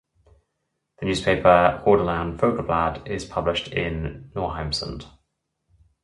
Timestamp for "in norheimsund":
3.67-5.05